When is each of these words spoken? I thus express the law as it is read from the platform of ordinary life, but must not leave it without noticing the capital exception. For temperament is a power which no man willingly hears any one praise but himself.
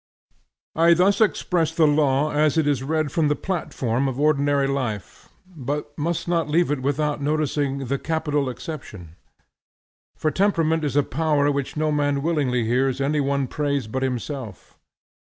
I 0.75 0.95
thus 0.95 1.21
express 1.21 1.71
the 1.71 1.85
law 1.85 2.31
as 2.31 2.57
it 2.57 2.65
is 2.65 2.81
read 2.81 3.11
from 3.11 3.27
the 3.27 3.35
platform 3.35 4.07
of 4.07 4.19
ordinary 4.19 4.65
life, 4.65 5.29
but 5.45 5.95
must 5.95 6.27
not 6.27 6.49
leave 6.49 6.71
it 6.71 6.81
without 6.81 7.21
noticing 7.21 7.85
the 7.85 7.99
capital 7.99 8.49
exception. 8.49 9.15
For 10.17 10.31
temperament 10.31 10.83
is 10.83 10.95
a 10.95 11.03
power 11.03 11.51
which 11.51 11.77
no 11.77 11.91
man 11.91 12.23
willingly 12.23 12.63
hears 12.65 12.99
any 12.99 13.19
one 13.19 13.45
praise 13.45 13.85
but 13.85 14.01
himself. 14.01 14.75